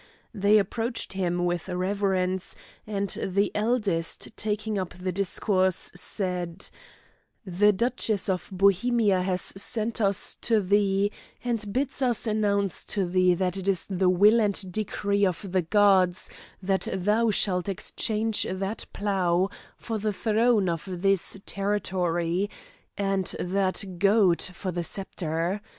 They 0.33 0.57
approached 0.57 1.13
him 1.13 1.45
with 1.45 1.69
reverence, 1.69 2.55
and 2.87 3.07
the 3.23 3.51
eldest 3.53 4.35
taking 4.35 4.79
up 4.79 4.95
the 4.95 5.11
discourse 5.11 5.91
said: 5.93 6.67
"The 7.45 7.71
Duchess 7.71 8.27
of 8.27 8.49
Bohemia 8.51 9.21
has 9.21 9.43
sent 9.43 10.01
us 10.01 10.33
to 10.41 10.59
thee, 10.59 11.11
and 11.43 11.71
bids 11.71 12.01
us 12.01 12.25
announce 12.25 12.83
to 12.85 13.05
thee 13.05 13.35
that 13.35 13.57
it 13.57 13.67
is 13.67 13.85
the 13.91 14.09
will 14.09 14.39
and 14.41 14.71
decree 14.71 15.23
of 15.23 15.51
the 15.51 15.61
gods 15.61 16.31
that 16.63 16.87
thou 16.91 17.29
shalt 17.29 17.69
exchange 17.69 18.47
that 18.51 18.87
plough 18.93 19.51
for 19.77 19.99
the 19.99 20.13
throne 20.13 20.67
of 20.67 20.83
this 21.03 21.37
territory, 21.45 22.49
and 22.97 23.35
that 23.39 23.99
goad 23.99 24.41
for 24.41 24.71
the 24.71 24.83
sceptre. 24.83 25.61